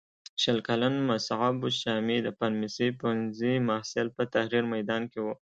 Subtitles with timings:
[0.41, 5.25] شل کلن مصعب الشامي د فارمسۍ پوهنځي محصل په تحریر میدان کې و.